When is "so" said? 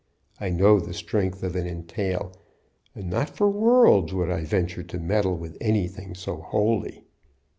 6.15-6.37